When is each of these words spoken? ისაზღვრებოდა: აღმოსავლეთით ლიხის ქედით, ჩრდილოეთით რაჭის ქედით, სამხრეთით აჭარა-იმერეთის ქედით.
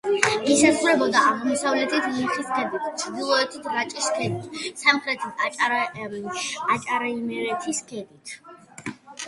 ისაზღვრებოდა: 0.51 1.19
აღმოსავლეთით 1.31 2.07
ლიხის 2.15 2.49
ქედით, 2.55 2.87
ჩრდილოეთით 3.03 3.69
რაჭის 3.75 4.09
ქედით, 4.17 4.57
სამხრეთით 4.81 5.47
აჭარა-იმერეთის 5.51 7.85
ქედით. 7.93 8.37